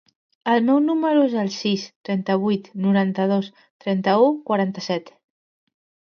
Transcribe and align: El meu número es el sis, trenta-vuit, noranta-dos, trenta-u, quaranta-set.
El 0.51 0.63
meu 0.67 0.77
número 0.85 1.25
es 1.25 1.33
el 1.41 1.49
sis, 1.55 1.83
trenta-vuit, 2.09 2.69
noranta-dos, 2.85 3.49
trenta-u, 3.85 4.31
quaranta-set. 4.49 5.13